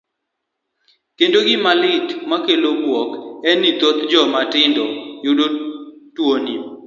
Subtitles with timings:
[1.17, 3.09] Kendo gima lit makelo buok
[3.49, 4.83] en ni thoth joma tindo
[5.25, 5.45] yudo
[6.15, 6.55] tuoni.